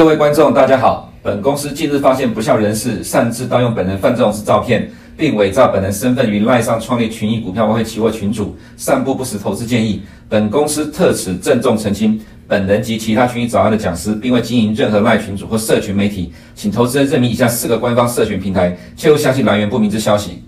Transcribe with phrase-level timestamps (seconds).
[0.00, 1.12] 各位观众，大家好。
[1.22, 10.00] 本公司近日发现不肖人士擅自盗用本人范仲式照片，并伪造本人身份于赖上创立群益股票外汇期货群组，散布不实投资建议。
[10.26, 12.18] 本公司特此郑重澄清，
[12.48, 20.42] 本人及其他群益早安的讲师，并未经营任何赖群组或社群媒体，请投资人认明以下四个官方社群平台，切勿相信来源不明之消息。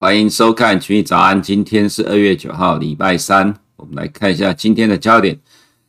[0.00, 5.38] 欢迎收看群益早安，今天是二月九号，礼拜三，我们来看一下今天的焦点。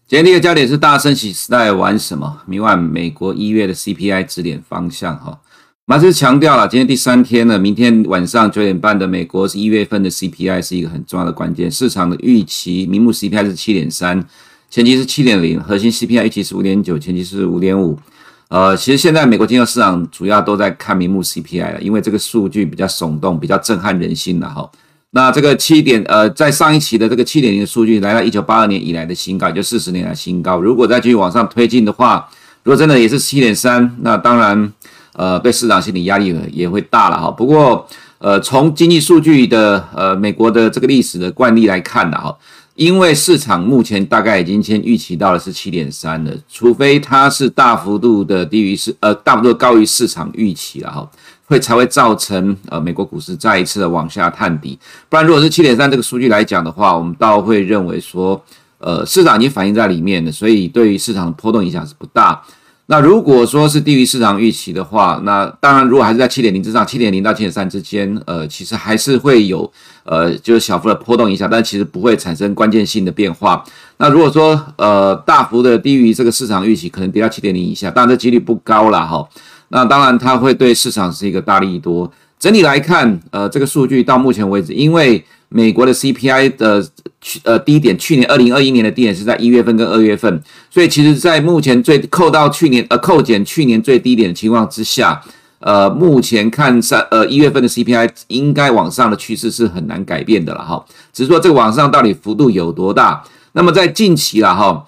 [0.10, 2.42] 今天第一个焦点是大升息时代玩什么？
[2.46, 5.38] 明晚美国一月的 CPI 指点方向哈。
[5.84, 11.70] 马斯强调了，今天第三天了，明天晚上九点半的美国是一月份的 CPI 是一个很重要的关键。
[11.70, 14.26] 市场的预期，明目 CPI 是七点三，
[14.70, 18.00] 前期是七点零，核心 CPI 预期是五点九，前期是五点五。
[18.48, 24.72] 呃，其实现在美国金融市场主要都在看明目 CPI 了，因为这个数据比较耸动，比较震撼人心了哈。
[25.18, 30.62] 那这个七点呃，在上一期的这个七点零的数据来到一九八二年以来的新高，就四十年来新高。
[30.62, 32.30] 如果再继续往上推进的话，
[32.62, 34.72] 如果真的也是七点三，那当然
[35.14, 37.32] 呃，对市场心理压力也会大了哈。
[37.32, 37.88] 不过
[38.20, 42.38] 呃，从经济数据的呃美国的这个历史的惯例来看的哈，
[42.76, 51.10] 因为市场目前大概已经先预期到的是七点三了，除非它是大幅度的低于市呃大幅度高于市场预期了哈。
[51.48, 58.44] 会才会造成呃美国股市再一次的往下探底，不然如果是七点三这个数据来讲的话，我们倒会认为说，
[58.80, 62.44] 呃市场已经反映在里面了，所以对于市场的波动影响是不大。
[62.90, 69.70] 那如果说是低于市场预期的话，那当然如果还是在七点零之上，七点零到七点三之间，呃其实还是会有
[70.04, 73.64] 呃就是小幅的波动影响，但其实不会产生关键性的变化。
[73.98, 79.28] 那如果说呃大幅的低于这个市场预期，可能跌到七点零以下，当然这几率不高了哈。
[79.70, 82.12] 那当然，它会对市场是一个大利多。
[82.40, 86.88] 整体来看，呃，这个数据到目前为止，因为美国的 CPI 的
[87.20, 95.20] 去呃低点，去年二零二一年的低点是在一月份跟二月份，所以其实，在目前最扣到去年呃扣减去年最低点的情况之下，
[95.60, 100.86] 呃，目前看上呃一月份的 CPI 应该往上的趋势是很难改变的了哈。
[101.12, 103.24] 只是说这个往上到底幅度有多大？
[103.54, 104.86] 那么在近期了哈，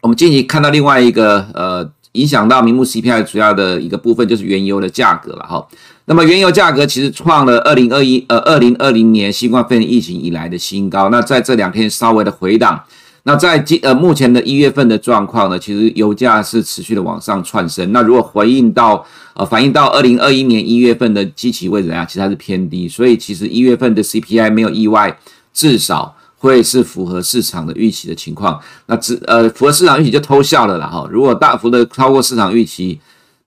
[0.00, 1.88] 我们近期看到另外一个呃。
[2.12, 5.66] 影响到明目 CPI 主要的一个部分就是原油的价格了哈。
[6.04, 11.08] 那么原油价格其实创了二零二一呃二零二零年新冠肺炎疫情以来的新高。
[11.10, 12.82] 那在这两天稍微的回档。
[13.24, 17.92] 那在今呃目前的一月份的状况呢，其实油价是持续的往上窜升。
[17.92, 22.88] 那如果回应到呃反映到二零二一年一月份的基期位置啊，其实它是偏低。
[22.88, 25.16] 所以其实一月份的 CPI 没有意外，
[25.54, 26.16] 至少。
[26.42, 31.06] 会是符合市场的预期的情况，那只呃符合市场预期就偷笑了啦哈。
[31.08, 32.98] 如果大幅的超过市场预期，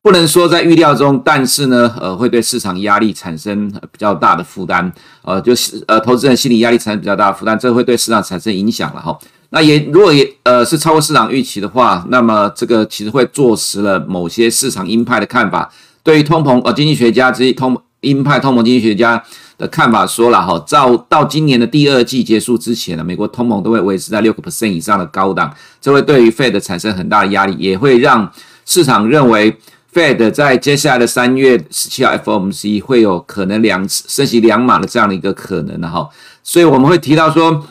[0.01, 4.89] 不能说在预料中，但是呢呃会对市场压力产生比较大的负担，
[5.23, 9.19] 呃就是呃投资人心理压力产生比较大的负担，这会对市场产生影响了哈。
[9.49, 15.69] 那也如果也呃是超过市场预期的话，那么这个其实会坐实了某些市场鹰派的看法，
[16.01, 19.21] 对于通膨呃经济学家之一通鹰派通膨经济学家。
[19.57, 28.29] 的看法说了哈，到到今年的第二季结束之前呢，美国通膨都会维持在六个 percent 以上的高档，这会对于 Fed 产生很大的压力，也会让
[28.65, 29.57] 市场认为
[29.93, 36.09] Fed 在接下来的三月十七号 FOMC 会有可能两次升息两码的这样的一个可能的哈，
[36.43, 37.65] 所以我们会提到说，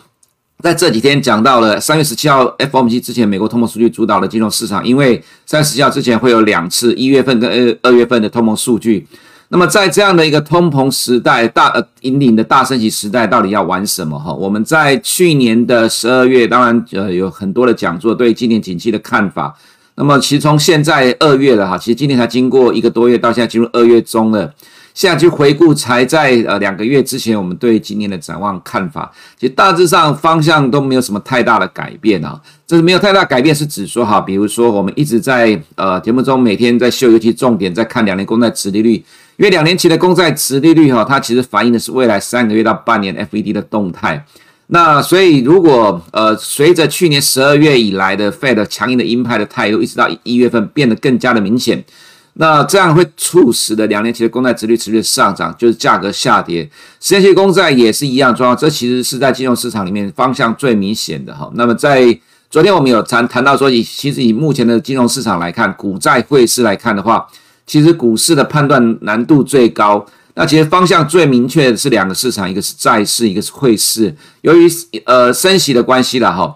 [0.60, 9.06] 在这几天讲到了三月十七号 FOMC 之前，美国通膨数据主导了金融市场，因为三月十七号之前会有两次一月份跟二二月份的通膨数据。
[9.48, 14.32] 那么在这样的一个通膨时代，大呃引领的大升级时代，到底要玩什么哈？
[14.32, 19.54] 我们在去年的十二月，当然呃有很多的讲座对今年景气的看法。
[19.96, 24.52] 那么其实从现在二月了哈，其实今年才经过一个多月，到现在进入二月中了。
[24.92, 32.40] 现在去回顾，才在呃两个月之前，我们对今年的展望看法，其实大致上方向都没有什么太大的改变啊。
[32.64, 39.04] 这是没有太大改变，是指说哈，比如说我们一直在呃节目中每天在秀，尤其重点在看两年公债殖利率。
[39.36, 44.24] 因为两年期的公债殖利率哈，它其实反映的是未来三个月到半年 FED 的动态。
[44.68, 51.84] 那所以如果呃随着去年十二月以来的 Fed 强硬的鹰派的态度，一直到一月份变得更加的明显，
[52.34, 56.68] 那这样会促使的两年期的公债殖率持续上涨，就是价格下跌。
[57.00, 61.50] 十年期公债也是一样状况，这其实是在金融市场里面方向最明显的哈。
[61.54, 62.18] 那么在
[62.48, 67.26] 昨天我们有谈谈到说，以其实以目前的金融市场来看，股债汇市来看的话。
[67.66, 74.14] 其实股市的判断难度最高，那其实方向最明确的是两个市场，一个是债市，一个是汇市。
[74.42, 74.68] 由于
[75.04, 76.54] 呃升息的关系了哈，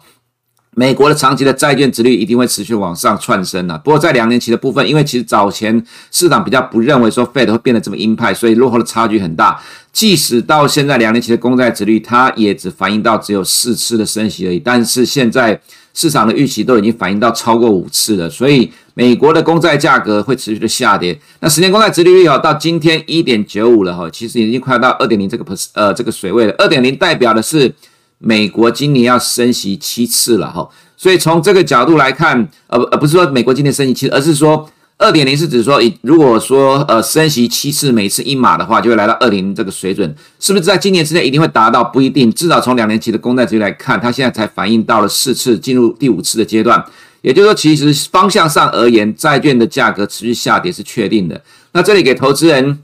[0.75, 3.79] 美国的长期的债券殖利率一定会持续往上窜升了。
[3.79, 9.61] 不过在两年期的部分，因为其实早前市场比较不认为说 Fed 会变得这么鹰派，所以落后的差距很大。
[9.93, 14.61] 即使到现在两年期的公债殖利率，它也只反映到只有四次的升息而已。
[14.61, 15.61] 但是现在
[15.99, 21.19] 市场的预期都已经反映到超过五次了，所以美国的公债价格会持续的下跌。
[21.41, 26.55] 那十年公债殖利率哦，到今天一点九五了哈，其实已经快到二点零这个呃这个水位了。
[26.57, 27.75] 二点零代表的是
[28.19, 34.71] 美国今年要升息七次了哈，所以从这个角度来看，呃呃不是说美国今年升息七次，而是说。
[34.99, 41.85] 二点零是指说，以如果说呃升息七次，每次一码的话，就会来到二零这个水准，是不是在今年之内一定会达到？
[41.85, 46.85] 不一定，至少从两年期的公债殖利率来看，它现在才反映到了四次，进入第五次的阶段。
[47.23, 51.41] 也就是说，其实方向上而言，债券的价格持续下跌是确定的。
[51.73, 52.79] 那这里给投资人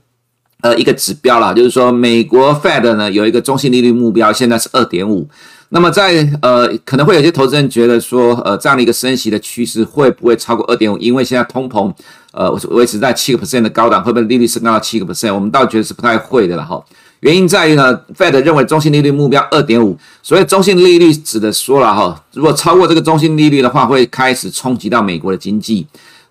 [0.60, 5.28] 呃一个指标啦，就是说美国 Fed 呢有一个中性利率目标，现在是二点五。
[5.74, 10.96] 那么在呃，可能会有些投资人觉得说，呃，这样的一个升息的趋势会不会超过二点五？
[10.98, 11.92] 因为现在通膨，
[12.32, 15.34] 呃，维持在七个 percent 的高档，会不会利率升高到七个 percent？
[15.34, 16.80] 我们倒觉得是不太会的了哈。
[17.20, 25.84] 原因在于呢，Fed 认为中性利率目标二点五，所以中性利率指的说了哈，如果超过这个中性利率的话，会开始冲击到美国的经济。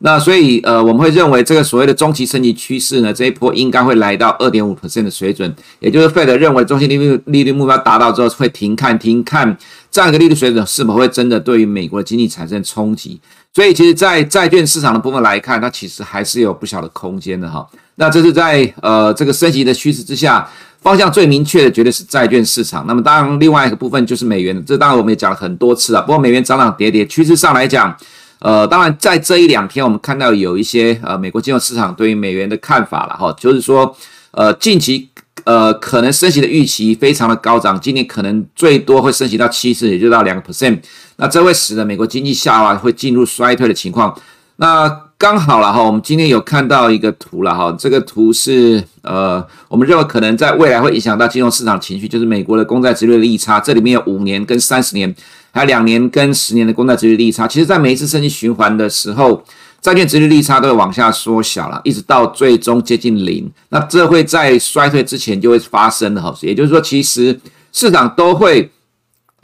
[0.06, 9.58] 那所以，呃，我们会认为这个所谓的中期升级趋势呢，这一波应该会来到二点五 percent 的水准，也就是 Fed 认为中性利率利率目标达到之后会停看停看
[9.90, 13.18] 这样一个利率水准是否会真的对于美国的经济产生冲击。
[13.54, 17.66] 所以，其实，在债券市场的部分来看，它其实还是有不小的空间的哈。
[17.96, 20.46] 那这是在呃这个升级的趋势之下，
[20.82, 22.84] 方向最明确的绝对是债券市场。
[22.86, 26.02] 那么，当然另外一个部分就是美元，这当然我们也讲了很多次了。
[26.02, 27.96] 不过，美元涨涨跌跌，趋势上来讲。
[28.44, 33.96] 呃，当然，在这一两天，我们看到有一些呃，美国金融市场对于美元的看法了哈，就是说，
[34.32, 35.08] 呃，近期
[35.46, 40.78] 呃，可能升息的预期非常的高涨，今年可能最多会升息到七次，也就到两个 percent，
[41.16, 44.14] 那这会使得美国经济下滑，会进入衰退的情况。
[44.58, 44.90] 那
[45.24, 55.16] 刚好了哈，我们今天有看到一个图了哈，这个图是呃，我们认为可能在未来会影响到金融市场情绪，就是美国的公债殖利率利差，这里面有五年跟三十年。
[55.54, 59.42] 还有两年跟十年的公债殖率利差，其实，在每一次升级循环的时候，
[59.80, 63.50] 债券殖率利差都会往下缩小了，一直到最终接近零。
[63.70, 67.40] 那这会在衰退之前就会发生的哈，也就是说，其实
[67.72, 68.70] 市场都会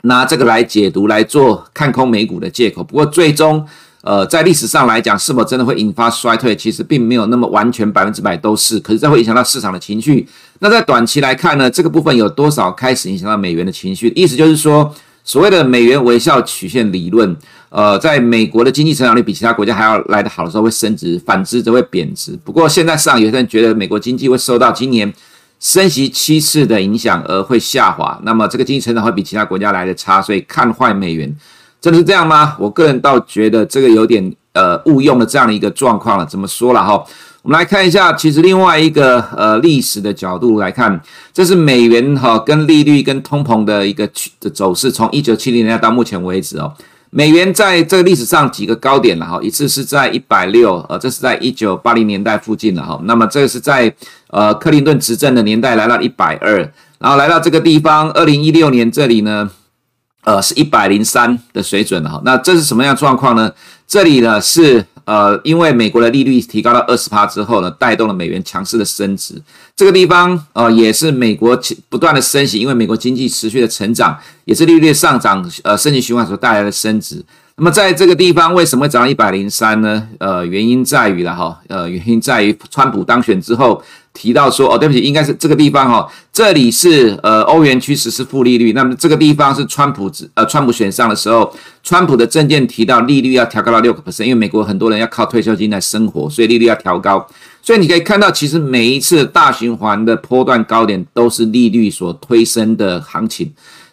[0.02, 2.84] 拿这个来解读，来做看空美股的借口。
[2.84, 3.66] 不过，最终，
[4.02, 8.78] 呃，在历史上来讲，是否真的会引发衰退，其实并没有那么完全百分之百都是。
[8.80, 10.26] 可是，这会影响到市场的情绪。
[10.60, 14.12] 那在短期来看呢，这个部分有多少开始影响到美元的情绪？
[14.16, 14.94] 意思就是说。
[15.22, 17.36] 所谓的美元微笑曲线理论，
[17.68, 22.36] 呃，在美国的经济成长率比其他国家还要来得好的时候会升值，反之则会贬值。
[22.42, 25.12] 不过现在市场有些人觉得美国经济会受到今年
[25.60, 31.32] 升息七次的影响而会下滑，那么这个经济成长会比其他国家来得差，所以看坏美元，
[31.80, 32.56] 真的是这样吗？
[32.58, 36.26] 我个人倒觉得这个有点呃误用了这样的一个状况了。
[36.26, 37.02] 怎么说了哈？
[37.42, 41.00] 我们来看一下，其实另外一个呃历史的角度来看，
[41.32, 44.06] 这是美元哈跟利率跟通膨的一个
[44.38, 46.70] 的走势，从一九七零年到目前为止哦，
[47.08, 53.90] 美元在这个历史上几个高点了哈，一次是在一百六，呃，这是在一九八零年代附近了哈，那么这个是在
[54.28, 56.58] 呃克林顿执政的年代来到一百二，
[56.98, 59.50] 然后来到这个地方，二零一六年这里呢，
[60.24, 63.52] 呃是一百零三的水准哈，那这是什么样状况呢？
[63.86, 64.84] 这里呢是。
[65.06, 69.34] 呃，因为美国的利率提高到二十趴之后呢，带动了美元强势的升值。
[69.74, 71.58] 这个地方呃也是美国
[71.88, 77.24] 不断的升息，因为美国经济持续的成长，也是利率上涨，呃，升级循环所带来的升值。
[77.60, 80.08] 那么在这个地方为什么会涨到一百零三呢？
[80.18, 83.82] 呃，原因在于了哈，呃，原因在于川普当选之后。
[84.12, 91.50] 提到说哦，对不起，应该是这个地方哈、这里是呃欧元区实施负利率，那么这个地方是川普呃川普选上的时候，
[91.84, 97.24] 川普的政见提到利率要调高到六个 percent，因为美国很多人要靠退休金来生活，所以利率要调高。
[97.62, 103.50] 所以你可以看到，其实每一次大循环的波段高点都是利率所推升的行情，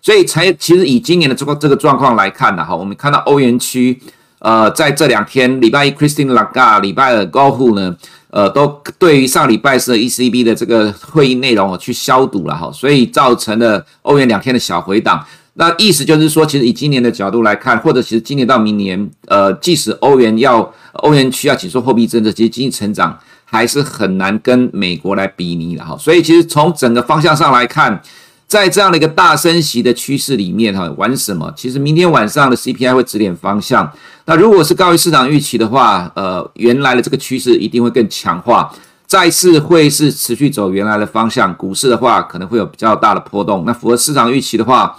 [0.07, 3.99] 所以才其实以今年的这个这个状况来看呢，哈，我们看到欧元区
[4.39, 7.93] 呃在这两天礼拜一 Christine Lagarde，礼拜二高户呢。
[8.29, 15.25] 呃，都对于上礼拜四 ECB 的这个会议内容去消毒了哈，所以造成了欧元两天的小回档。
[15.53, 25.97] 那意思就是说，其实以今年的角度来看，或者其实今年到明年，呃，即使欧元要欧元区要紧缩货币政策，其实经济成长还是很难跟美国来比拟的哈。
[25.97, 27.99] 所以其实从整个方向上来看。
[28.47, 31.53] 在这样的一个大升息的趋势里面，哈，玩什么？
[31.55, 33.91] 其实明天晚上的 CPI 会指点方向。
[34.23, 38.73] 那如果是高于市场预期的话，呃，原来的这个趋势一定会更强化，
[39.05, 41.53] 再次会是持续走原来的方向。
[41.55, 43.65] 股市的话，可能会有比较大的波动。
[43.65, 44.97] 那符合市场预期的话，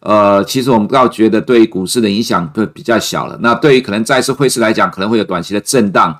[0.00, 3.38] 呃，其实我们倒觉得对股市的影响会比较小了。
[3.40, 6.14] 那对于可能再次汇市来讲，可能会有短期的震荡。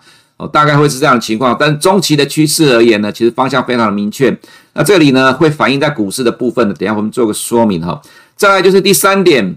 [0.49, 4.37] 大概会是这样的情况，但中期的趋势而言呢，其实方向非常的明确。
[4.73, 8.01] 那这里呢，会反映在股市的部分呢，等下我们做个说明哈。
[8.37, 9.57] 再来就是第三点，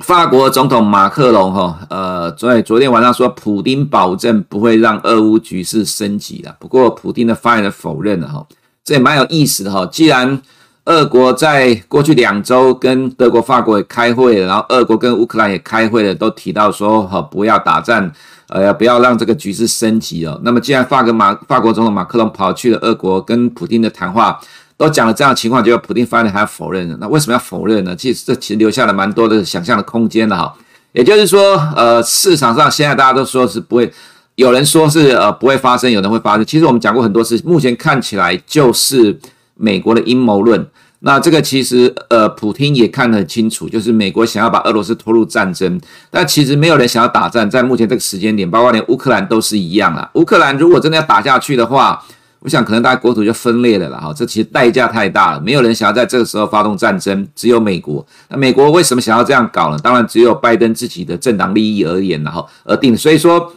[0.00, 6.56] 法国总统马克龙哈，呃，昨昨天晚上说，普丁保证不会让俄乌局势升级了。
[6.58, 8.46] 不过，普丁的发言人否认了哈，
[8.84, 9.86] 这也蛮有意思的哈。
[9.86, 10.40] 既然
[10.86, 18.10] 俄国在过去两周跟德国、法国也开会了，然后俄国跟乌克兰也开会了，都提到说哈，不要打仗，
[18.48, 20.40] 呃，不要让这个局势升级哦。
[20.44, 24.40] 那么，既然法国马法国总统马克龙跑去了俄国跟普京的谈话。
[24.80, 27.94] 都讲了这样的情况，结果普京发言还要否认，那为什么要否认呢？
[27.94, 30.50] 其实这其实留下了蛮多的想象的空间的哈。
[30.92, 33.92] 也就是说，呃，市场上现在大家都说是不会，
[34.36, 36.46] 有人说是呃不会发生，有人会发生。
[36.46, 39.14] 其实我们讲过很多次，目前看起来就是
[39.60, 40.66] 美国的阴谋论。
[41.02, 50.10] 那这个其实呃，普丁也看得很清楚，就是美国想要把俄罗斯拖入战争，但其实没有人想要打仗，在目前这个时间点，包括连乌克兰都是一样啊。
[50.14, 52.02] 乌克兰如果真的要打下去的话，
[52.40, 58.06] 我想可能大家国土就分裂了了哈，这其实代价太大了，没有人想要在这个时候发动战争，只有美国。
[58.28, 59.78] 那美国为什么想要这样搞呢？
[59.82, 62.94] 当然只有拜登自己的政党利益而言，然后而定。
[62.94, 63.50] 所以说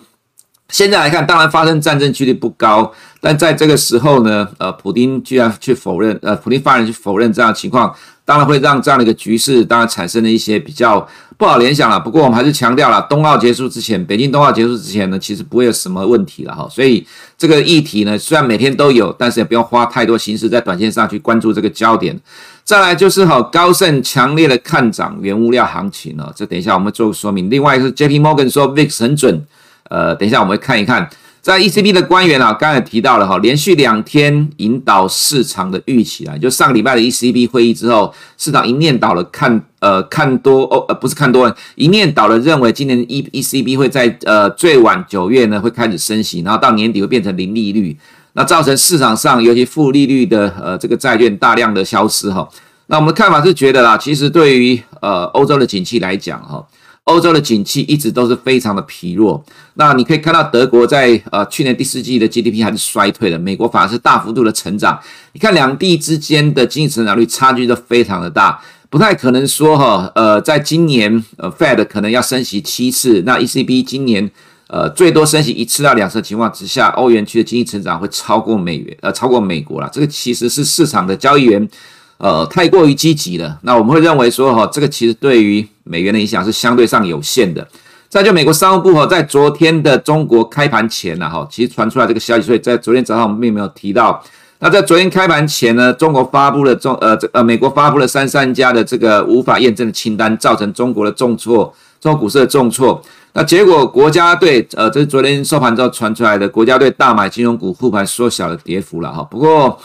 [0.70, 2.92] 现在来看，当然发生战争几率不高，
[3.22, 7.94] 但在这个时候呢，呃，普丁居然去否认，呃，普丁发言人去否认这样的情况。
[8.26, 11.06] 当然会让这样的一个局势，当然产生了一些比较
[11.38, 12.00] 不好联想了。
[12.00, 16.66] 不过我们还是强调了，冬奥结束之前，北京冬奥结束之前呢，其实不会有什么问题了哈。
[16.72, 17.06] 所以
[17.38, 22.18] 这个议题呢，虽然每天都有，但是也不用花太多心思在短线上去关注这个焦点。
[22.64, 27.50] 再来就是哈，高盛强烈的看涨原物料行情呢，这等一下我们做个说明。
[27.50, 29.46] 另外是 JP Morgan 说 VIX 很准，
[29.94, 31.08] 呃，等一下我们会看一看。
[31.40, 47.96] 在 ECB 的官员啊，刚才提到了哈，连续两天引导市场的预期啊，就上礼拜的 ECB 会议之后，市场一面倒了看呃看多哦呃不是看多，一面倒了认为今年 E ECB 会在呃最晚九月呢会开始升息，然后到年底会变成零利率，
[48.34, 52.48] 那造成市场上尤其负利率的呃这个债券大量的消失哈。
[52.88, 56.66] 那我们的看法是觉得啦，其实对于呃欧洲的景气来讲哈。
[57.06, 59.44] 欧洲的景气一直都是非常的疲弱，
[59.74, 64.98] 那你可以看到德国在呃去年第四季的 GDP 还是衰退的，美国反而是大幅度的成长。
[65.34, 68.58] 你看两地之间的经济成长率差距都非常的大，
[68.90, 74.32] 不太可能说哈呃在今年呃 Fed 可能要升息七次，那 ECB 今年
[74.68, 81.70] 呃最多升息一次到两次的情况之下，欧元区的经济成长会超过美元呃超过美国了，这个其实是市场的交易员。
[82.18, 83.60] 呃，太过于积极了。
[83.64, 87.68] 那我们会认为说，哈，这个其实对于美元的影响是相对上有限的。
[88.08, 94.24] 再就美国商务部哈，在昨天的中国开盘前呢，哈，其实传出来这个消息，所以在昨天早上我们并没有提到。
[94.60, 103.02] 那在昨天开盘前呢，中国发布了中呃这呃美国发布了三三家的这个无法验证的清单，造成中国的重挫，中国股市的重挫。
[103.34, 109.24] 那结果国家队呃，这是昨天收盘之后传出来的，国家队大买金融股，护盘缩小了跌幅了哈。
[109.24, 109.78] 不过。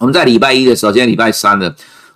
[0.00, 1.66] 我们在礼拜一的时候，今天礼拜三了。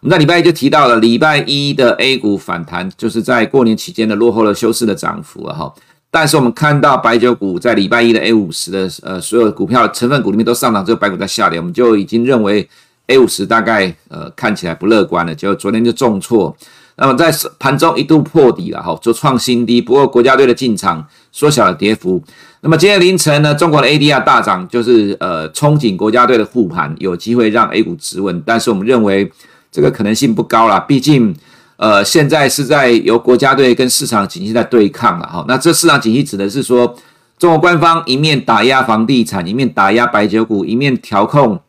[0.01, 5.71] 我们在礼拜一就提到了，礼拜一的 A 股反弹，就是在过年期间的落后了休市的涨幅了哈。
[6.11, 12.67] 但是我们看到白酒股在礼拜一的 A 五十的呃所有股票成分股里面都上涨，只有白股在下跌，我们就已经认为
[13.09, 16.57] A 五十大概呃看起来不乐观了，结果昨天就重挫。
[16.97, 19.81] 那么在盘中一度破底了哈，就创新低。
[19.81, 22.23] 不过国家队的进场缩小了跌幅。
[22.61, 29.31] 那么今天凌晨呢，中国的 ADR 大涨，就是呃憧憬国家队的护盘有机会让 A 股止稳，但是我们认为
[29.71, 31.35] 这个可能性不高了，毕竟
[31.77, 35.45] 呃现在是在由国家队跟市场景气在对抗了哈。
[35.49, 36.97] 那这市场景气指的是说，
[37.37, 41.61] 中国官方一面打压房地产，一面打压白酒股，一面调控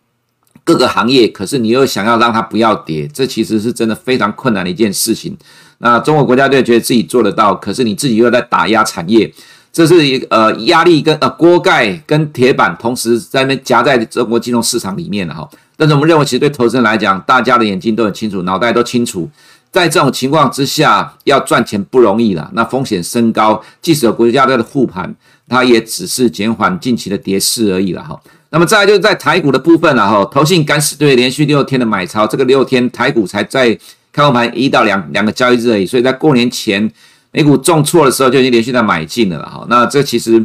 [0.66, 5.38] 各个行业，可是你又想要让它不要跌，这其实是真的非常困难的一件事情。
[5.78, 9.32] 那中国国家队觉得自己做得到，可是你自己又在打压产业。
[9.72, 15.46] 这是一个呃压力跟呃锅盖跟铁板同时在那夹在中国金融市场里面了哈，
[15.76, 19.30] 但是我们认为其实对投资人来讲，大家的眼睛都很清楚，脑袋都清楚，
[19.74, 25.14] 在这种情况之下要赚钱不容易了，那风险升高，即使有国家队的护盘，
[25.50, 28.18] 它也只是减缓近期的跌势而已了哈。
[28.50, 33.78] 那么再来就是在台股的部分了哈，投信敢死队连续六天的买超，这个六天台股才在
[34.12, 36.92] 开盘一到两两个交易日而已，所以在过年前。
[37.38, 40.42] 美股重挫的时候就已经连续在买进了了哈，那这其实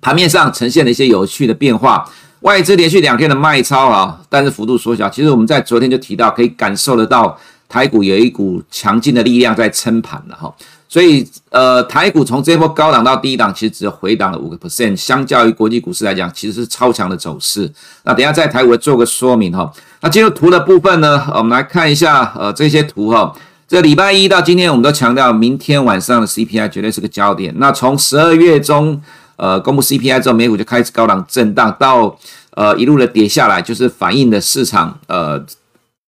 [0.00, 2.02] 盘面上呈现了一些有趣的变化，
[2.40, 5.06] 外资连续两天的卖超啊，但是幅度缩小。
[5.10, 10.50] 其实我们在昨天就提到，可以感受得到台股有一股强劲的力量在撑盘了哈。
[10.88, 17.70] 所以呃，台股从这波高档到低档，其实只有回档了五个 percent，相较于国际股市来讲，其实是超强的走势。
[18.04, 19.70] 那等下在台股做个说明哈。
[20.00, 23.34] 那进入图的部分呢，我们来看一下呃这些图哈。
[23.66, 27.52] 这礼拜一到今天，我们都强调，明天晚上的 CPI 绝对是个焦点。
[27.58, 28.98] 那从十二月中，
[29.36, 32.18] 呃，公布 CPI 之后，美股就开始高档震荡，到
[32.52, 35.44] 呃一路的跌下来，就是反映的市场呃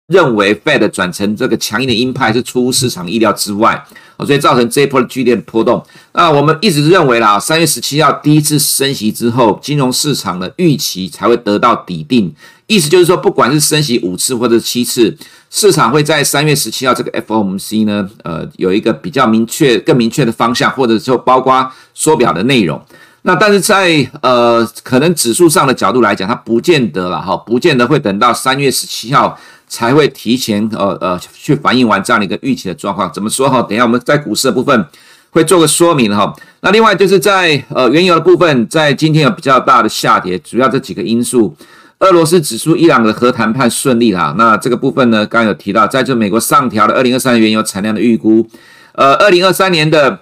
[0.07, 3.83] 认为 Fed 转成这个强硬的鹰派是出乎市场意料之外，
[4.19, 5.83] 所以造成这一波的剧烈的波动。
[6.11, 12.33] 那我们一直认为啦，三月十七号第一次升息之后，金融市场的预期才会得到底定。
[12.67, 15.15] 意思就是说，不管是升息五次或者七次，
[15.49, 22.81] 市场会在三月十七号这个 FOMC 呢，呃，有一个比较明确、更明确的方向，或者说包括缩表的内容。
[23.25, 29.37] 那但是在呃，可能指数上的角度来讲，它不见得了哈，不见得会等到三月十七号。
[29.73, 33.59] 才会提前呃呃去反映完这样的一个预期的状况，怎么说哈？
[33.63, 34.85] 等一下我们在股市的部分
[35.31, 36.31] 会做个说明哈。
[36.61, 41.55] 那另外就是在呃原油的部分，在今天有比较大的下跌，主要这几个因素：
[42.01, 44.35] 俄罗斯指数、伊朗的核谈判顺利哈。
[44.37, 48.47] 那这个部分呢，刚刚有提到，在这美国上调了二零二三年原油产量的预估，
[48.91, 50.19] 呃，二零二三年的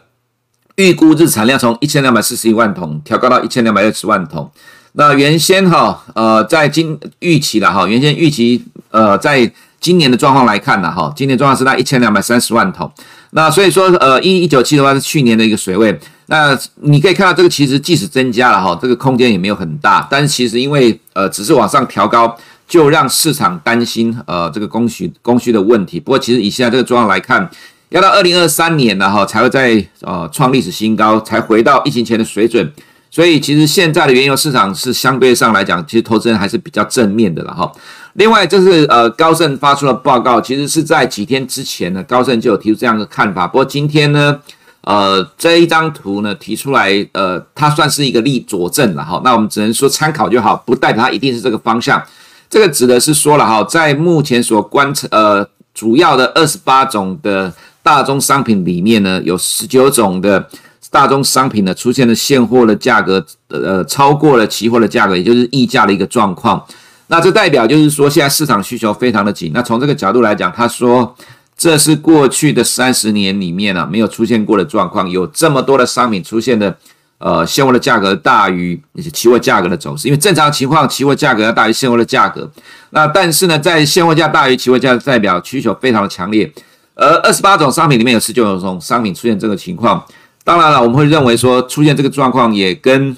[0.77, 4.50] 预估日产量从一千两百四十一万桶调高到一千两百二十万桶。
[4.93, 12.91] 那原先哈呃在今预期了哈，原先预期呃在今年的状况来看呢哈，今年状况是在一千两百三十万桶。
[13.31, 16.00] 那所以说呃一一九七的话是去年的一个水位。
[16.27, 20.07] 那你可以看到这个其实即使增加了哈，这个空间也没有很大。
[20.10, 26.00] 但是其实因为呃只是往上调高，就让市场担心呃这个供需供需的问题。
[26.00, 27.50] 不过其实以现在这个状况来看，
[27.89, 32.71] 要到二零二三年了哈才会在呃创历史新高，才回到疫情前的水准。
[33.12, 37.70] 所以其实现在的原油市场是相对上来讲，其实投资人还是比较正面的了哈。
[38.13, 43.46] 另外就是呃高盛发出了报告，其实是在几天之前呢，高盛就有提出这样的看法。
[43.46, 44.39] 不过今天呢，
[44.84, 49.22] 呃这一张图呢提出来，呃它算是一个例佐证了哈。
[49.25, 52.01] 那我们只能说参考就好，不代表它一定是这个方向。
[52.50, 57.53] 这个指的是说了哈，在目前所观测呃主要的二十八种的
[57.84, 60.48] 大宗商品里面呢，有十九种的。
[60.91, 66.63] 大宗商品呢出现了现货的价格，呃，超过了期货的价格，也就是溢价的一个状况。
[67.07, 69.51] 那这代表就是说，现在市场需求非常的紧。
[69.53, 71.15] 那从这个角度来讲，他说
[71.57, 76.77] 这是过去的三十年里面啊没有出现过的状况，有这么多的商品出现的，
[77.19, 78.81] 呃，现货的价格大于
[79.13, 80.08] 期货价格的走势。
[80.08, 82.49] 因为正常情况，期货价格要大于现货的价格。
[82.91, 86.51] 那但是呢，在现货价大于期货价，代表需求非常的强烈。
[86.95, 90.01] 而二十八种商品里面有十九种商品出现这个情况。
[90.43, 93.15] 当然了，我们会认为说出现这个状况也跟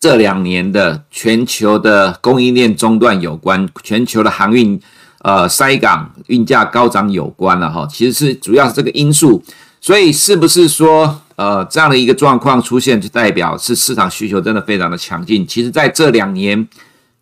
[0.00, 4.80] 这两年的全球的供应链中断有关，全球的航运
[5.20, 7.86] 呃塞港运价高涨有关了哈。
[7.90, 9.42] 其实是主要是这个因素，
[9.80, 15.46] 所以是不是说呃这样的一个状况出现，就代表是市场需求真的非常的强劲？
[15.46, 16.66] 其实在这两年，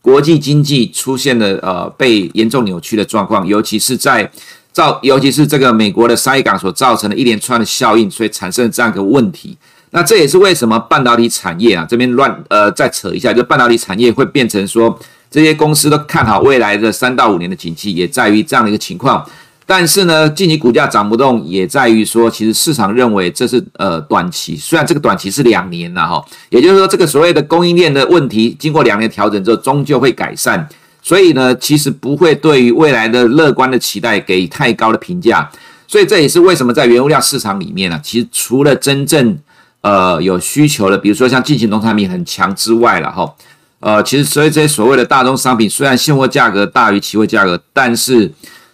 [0.00, 4.30] 国际经济出现了呃被严重扭曲的状况，尤其是在。
[4.76, 9.56] 造，尤其是这个美国的塞港所造成的一连串的效应，所以产生了这样一个问题。
[9.92, 14.94] 那这也是为什么半导体产业啊这边乱呃再扯一下，就半导体产业会变成说
[15.30, 19.26] 这些公司都看好未来的三到五年的景气，也在于这样的一个情况。
[19.64, 30.68] 但是呢，近期股价涨不动，也在于说其实市场认为这是呃短期，虽然这个短期是两年了哈，也就是说这个所谓的供应链的问题，经过两年调整之后，终究会改善。
[31.06, 35.48] 所以呢，其实不会对于未来的乐观的期待给予太高的评价，
[35.86, 39.38] 所以这也是为什么在原物料市场里面呢，其实除了真正
[39.82, 43.32] 呃有需求的，比如说像进行农产品很强之外了哈，
[43.78, 48.28] 呃，其实所以这些所谓的大宗商品虽然现货价格大于期货价格，但是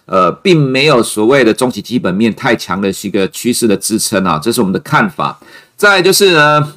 [0.07, 5.39] 呃并没有所谓的中期基本面太强的一个趋势的支撑啊，这是我们的看法。
[5.77, 6.73] 再就是呢。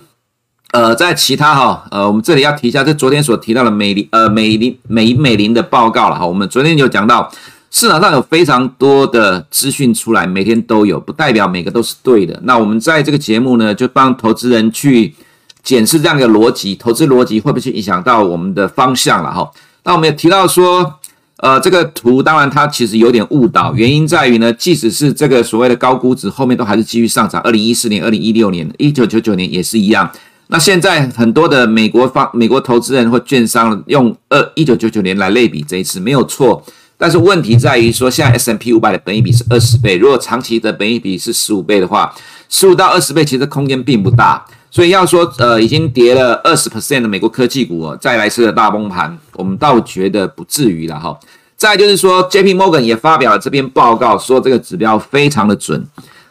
[0.73, 6.27] 呃，在其他哈，呃，我们这里要提一下，这昨天所提到的美林呃美林美美林的报告了哈。
[6.27, 7.31] 我们昨天有讲到，
[7.71, 12.39] 市场上有非常多的资讯出来，每天都有，不代表每个都是对的。
[12.43, 15.15] 那我们在这个节目呢，就帮投资人去
[15.63, 19.51] 检视这样一个逻辑，投资逻辑会不会去影响到我们的方向了哈？
[19.85, 20.95] 那我们也提到说，
[21.39, 27.41] 呃，这个图当然它其实有点误导，原因在于呢，即使是这个所谓的高估值，后面都还是继续上涨。
[27.43, 30.11] 二零一四年、二零一六年、一九九九年也是一样。
[30.49, 36.65] 那现在很多的美国方美国投资人或券商用二一九九九年来类比这一次没有错，
[36.97, 42.15] 但是问题在于说，现在 S&P 五百的本益比是二十倍，如果长期的本益比是十五倍的话，
[42.49, 51.19] 十五到二十倍其实空间并不大，所以要说呃已经跌了二十 percent 的美国科技股，再来一次的大崩盘，我们倒觉得不至于了哈。
[51.57, 55.85] 再就是说，JP Morgan 也发表了这篇报告，说这个指标非常的准。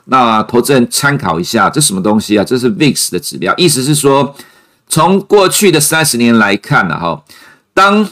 [0.06, 2.44] 那投资人参考一下，这什么东西啊？
[2.44, 4.36] 这是 VIX 的指标，意思是说，
[4.88, 7.24] 从过去的三十年来看呢，哈，
[7.74, 8.08] 当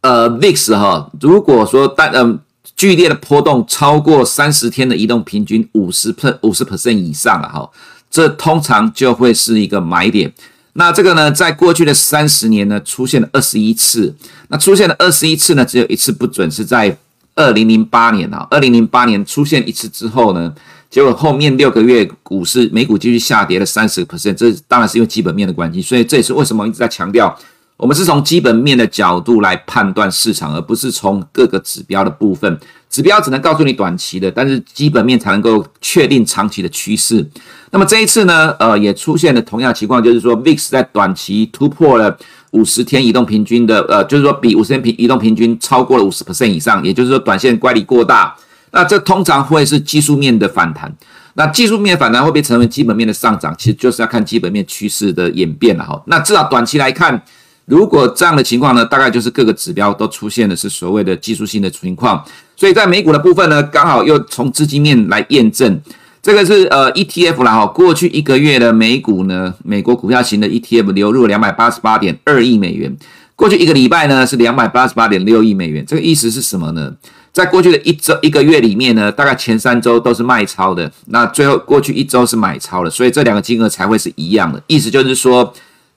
[0.00, 2.38] 呃 VIX 哈，如果说单嗯
[2.76, 7.68] 剧烈的波动超过三十天的移动平均五十 per 五十 percent 以上了哈，
[8.08, 10.32] 这通常就会是一个买点。
[10.74, 14.14] 那这个呢，在过去的三十年呢，出现了二十一次，
[14.48, 16.96] 那出现了二十一次呢，只有一次不准，是在。
[17.34, 20.52] 二零零八年啊，二零零八年出现一次之后呢，
[20.90, 27.36] 结果后面六个月股市美股继续下跌了三十个 percent，这当然是因为基本面的关系，所以这也是为什么一直在强调。
[27.76, 32.58] 我们是从基本面的角度来判断市场，而不是从各个指标的部分。
[32.90, 37.24] 指标只能告诉你短期的，但是基本面才能够确定长期的趋势。
[37.70, 42.18] 那么这一次呢，呃，也出现了同样情况，就是说 VIX 在短期突破了
[42.50, 48.34] 五十天移动平均的，呃，就是说比五十天平移动平均超过了五十 percent 以上，也就是说短线乖离过大。
[48.72, 50.92] 那这通常会是技术面的反弹。
[51.34, 53.54] 那技术面反弹会不会成为基本面的上涨？
[53.58, 56.02] 其实就是要看基本面趋势的演变了哈。
[56.06, 57.22] 那至少短期来看。
[57.70, 62.24] 如果这样的情况呢，大概就是各个指标都出现的是所谓的技术性的情况，
[62.56, 65.78] 所以在美股的部分呢，刚好又从资金面来验证，
[66.22, 72.96] 这个是呃 ETF 啦哈，过去一个月的美股呢，美国股票型的 ETF 流入两百八十八点二亿美元，
[73.36, 76.94] 过去一个礼拜呢是两百八十八点六亿美元，这个意思是什么呢？
[77.32, 85.54] 在过去的一周一个月里面呢，大概前三周都是卖超的，那最后过去一周是买超的，所以这两个金额才会是一样的，意思就是说。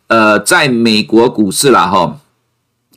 [0.08, 2.20] 呃，在美国股市啦，哈，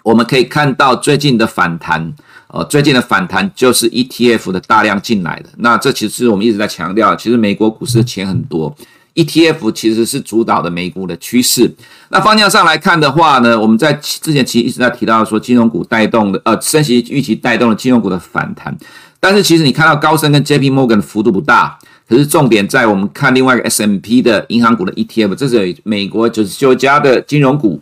[0.03, 2.13] 我们可以看到最近的反弹，
[2.49, 5.49] 呃，最近的反弹就是 ETF 的大量进来的。
[5.59, 8.77] 那这其实我们一直在强调，其实美国股市的钱很多
[9.15, 11.73] ，ETF 其实是主导的美股的趋势。
[12.11, 18.77] 那方向上来看的话呢，我们在之前其实一直在提到说，金融股带动的，呃，升息预期带动了金融股的反弹。
[19.19, 21.79] 但是其实你看到高盛跟 JP Morgan 的幅度不大。
[22.07, 27.81] 可是重点在我们看另外一个 SMP 的银行股的 ETF，这是美国九十九家的金融股，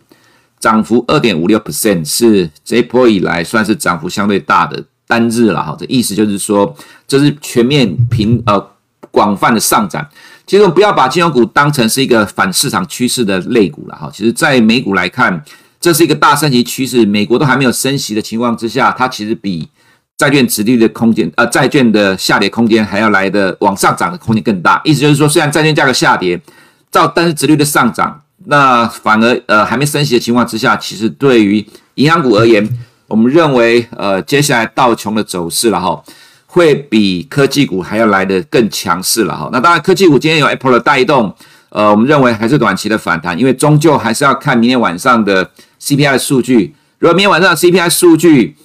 [0.61, 5.75] 涨幅二点五六 percent，是这波以来算是涨幅相对大的单日了哈。
[5.77, 6.73] 这意思就是说，
[7.05, 8.65] 这是全面平呃
[9.11, 10.07] 广泛的上涨。
[10.45, 14.09] 其实我们不要把金融股当成是一个反市场趋势的类股了哈。
[14.13, 15.43] 其实，在美股来看，
[15.79, 19.69] 这是一个大升级趋势，美国都还没有升息的情况之下，它其实比。
[20.15, 24.79] 债券殖率的空间，呃，债券的下跌空间还要来的往上涨的空间更大。
[24.85, 26.39] 意思就是说，虽然债券价格下跌，
[26.91, 32.65] 照但是殖率的上涨，那反而呃还没升息的情况之下，其实对于银行股而言，
[33.07, 36.01] 我们认为呃接下来道琼的走势了哈，
[36.53, 39.49] 会比科技股还要来的更强势了哈。
[39.51, 41.35] 那当然，科技股今天有 Apple 的带动，
[41.69, 45.49] 呃，我们认为还是短期的反弹，因为终究还是要看明天晚上的
[45.81, 46.75] CPI 的数据。
[46.99, 48.55] 如果明天晚上 CPI 数据，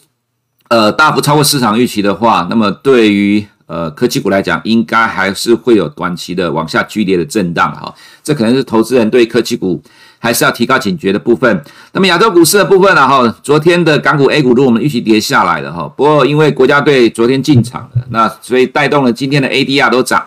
[0.68, 7.94] 呃，大幅超过市场预期的话，那么对于呃科技股来讲，应该还是会有短期的往下剧烈的震荡哈。
[8.22, 9.83] 这可能是投资人对科技股
[10.18, 11.64] 还是要提高警觉的部分。
[11.92, 13.07] 那么亚洲股市的部分呢？
[13.07, 20.24] 哈，昨天的港股 A 股，如果我们预期跌下来了哈，不过因为国家队昨天进场了，那所以带动了今天的 ADR 都涨。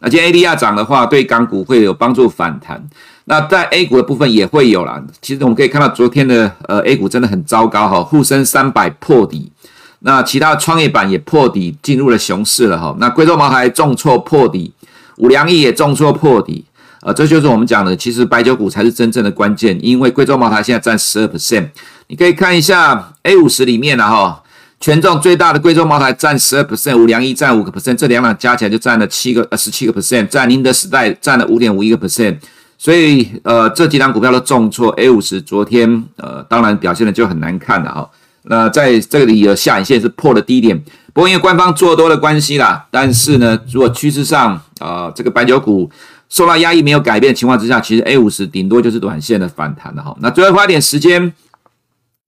[0.00, 2.82] 那今天 ADR 涨的话，对港股会有帮助反弹。
[3.26, 5.00] 那在 A 股的部分也会有啦。
[5.20, 9.52] 其实我们可以看到昨天的呃 A 股真的很糟糕哈，沪深三百破底。
[10.00, 14.72] 那其他创业板也破底进入了熊市了哈，那贵州茅台重挫破底，
[15.18, 16.64] 五粮液也重挫破底，
[17.04, 21.68] 呃，这就是我们讲的，其实白酒股才是真正的关键，因为贵州茅台现在占十二 percent，
[22.06, 24.40] 你可以看一下 A 五十里面了哈，
[24.78, 32.36] 权重最大的贵州茅台占十二 percent，五粮液占五个 percent，这两档加起来就占了七个呃十七个 percent，在宁德时代占了五点五一个 percent，
[32.78, 38.08] 所以呃这几档股票都重挫，A 五十昨天呃当然表现的就很难看了哈。
[38.44, 40.76] 那在这里有下影线是破了低点，
[41.12, 45.88] 不过因为官方做多的关系啦，但是呢，如果趋势上啊、呃、这个白酒股
[46.32, 50.16] 受到压抑没有改变的情况之下，其实 A 五十顶多就是短线的反弹了哈。
[50.20, 51.30] 那最后花点时间，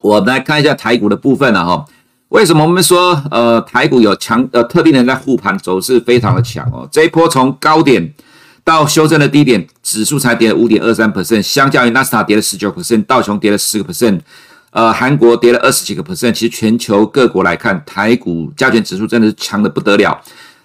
[0.03, 1.87] 我们来看一下台股的部分了哈。
[2.29, 6.87] 为什么我们说呃台股有强呃特定人在护盘走势非常的强哦？
[6.93, 8.13] 这一波从高点
[8.63, 14.21] 到修正的低点，指数才跌了五点二三 percent，相较于纳斯达跌了十九 percent，道琼跌了十个 percent。
[14.73, 20.21] 呃，韩国跌了二十几个 percent，其实全球各国来看，台股加权指数真的是强的不得了。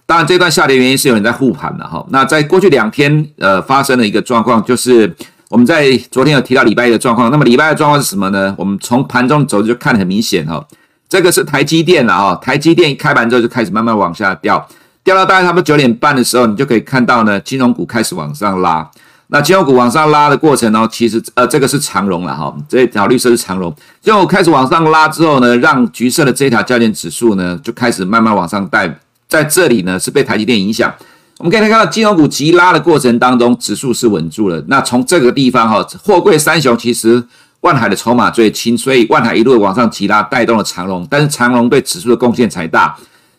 [0.10, 2.04] 当然，这段下跌原因是有人在护盘的哈。
[2.10, 5.16] 那在过去两天，呃，发生了一个状况，就是
[5.50, 7.30] 我们在昨天有提到礼拜一的状况。
[7.30, 8.52] 那么礼拜的状况是什么呢？
[8.58, 10.66] 我们从盘中走就看得很明显哈。
[11.08, 14.68] 这个是台积电了哈，台积电一开盘之后就开始慢慢往下掉，
[15.04, 18.90] 掉到大概差不多九点半的时候，你就可以看到呢，金融股开始往上拉。
[19.28, 23.72] 那金融股往上拉的过程呢，其实呃，这个是长荣了哈，这条绿色是长荣。
[24.02, 29.00] 金融股开始往上拉之后呢，让橘色的这条加权指数呢，就开始慢慢往上带。
[29.30, 30.94] 在这里呢，是被台积电影响。
[31.38, 34.62] 我们可以看到金融股急拉的过程当中，指数是稳住了。
[34.68, 37.24] 那从这个地方哈，货柜三雄其实
[37.62, 41.08] 万海的筹码最轻，所以万海一路往上急拉，带动了长荣。
[41.10, 42.94] 但是长荣对指数的贡献才大。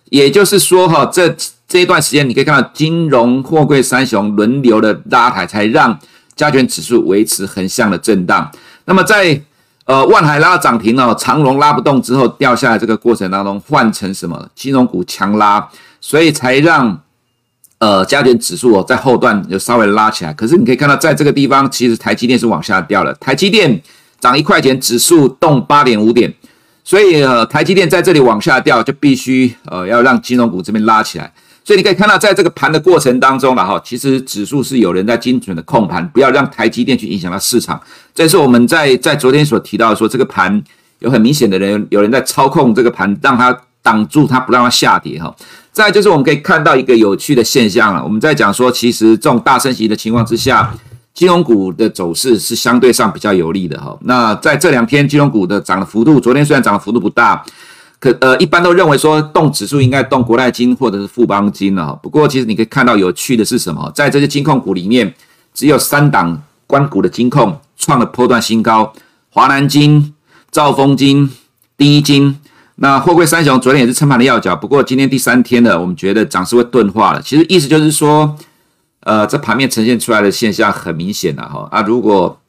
[0.08, 1.36] 也就是说哈，这。
[1.70, 5.96] 这一段时间，你可以看到金融、货柜三雄轮流的拉抬，才让
[6.34, 8.50] 加权指数维持横向的震荡。
[8.86, 9.40] 那么在
[9.86, 14.48] 呃，万海拉涨停了，长隆拉不动之后掉下来，这个过程当中换成什么？
[14.54, 15.68] 金融股强拉，
[16.00, 17.00] 所以才让
[17.78, 20.32] 呃加权指数哦在后段有稍微拉起来。
[20.34, 23.12] 可是你可以看到，在这个地方，其实台积电是往下掉了。
[23.14, 23.80] 台积电
[24.20, 26.32] 涨一块钱，指数动八点五点，
[26.84, 31.32] 所以呃台积电在这里往下掉，就必须呃要让金融股这边拉起来。
[31.62, 37.80] 所以你可以看到，在这个盘的过程当中了哈，其实指数是有人在精准的控盘，不要让台积电去影响到市场。
[38.14, 40.60] 这是我们在在昨天所提到的说，这个盘
[40.98, 45.32] 有很明显的人有人在操控这个盘，让它挡住它，不让它下跌哈。
[45.70, 50.74] 再就是我们可以看到一个有趣的现象了，我们在讲说，其实这种大升息的情况之下，
[51.14, 53.96] 金融股的走势是相对上比较有利的哈。
[54.02, 57.44] 那在这两天金融股的涨的幅度，昨天虽然涨的幅度不大。
[58.00, 61.92] 可呃，一般都认为说动指数应该动国泰金或者是富邦金了。
[62.02, 63.92] 不过其实你可以看到有趣的是什么？
[63.94, 65.14] 在这些金控股里面，
[65.52, 68.90] 只有三档关股的金控创了波段新高：
[69.28, 70.14] 华南金、
[70.50, 71.30] 兆丰金、
[71.76, 72.40] 第一金。
[72.76, 74.56] 那货柜三雄昨天也是撑盘的要角。
[74.56, 77.20] 不过今天第三天了，我们觉得涨势会钝化了。
[77.20, 78.34] 其实意思就是说，
[79.00, 81.68] 呃，这盘面呈现出来的现象很明显了哈。
[81.70, 82.40] 啊，如果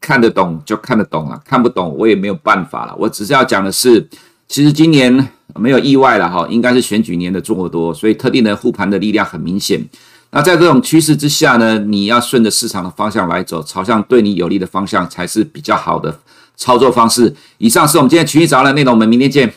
[0.00, 2.96] 看得懂就看得懂了，看不懂我也没有办法了。
[2.98, 4.08] 我只是要讲的是。
[4.48, 9.82] 其实今年没有意外了哈，应该是选举年的做多，所以特定的护盘的力量很明显。
[10.30, 16.18] 那在这种趋势之下呢，你要顺着市场的方向来走，朝向对你有利的方向才是比较好的
[16.56, 17.34] 操作方式。
[17.58, 19.52] 以上是我们今天群益早的内容，我们明天见。